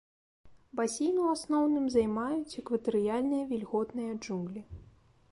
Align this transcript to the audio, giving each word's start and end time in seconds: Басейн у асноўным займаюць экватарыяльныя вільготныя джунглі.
Басейн 0.77 1.17
у 1.25 1.25
асноўным 1.33 1.85
займаюць 1.95 2.57
экватарыяльныя 2.61 3.43
вільготныя 3.53 4.17
джунглі. 4.23 4.63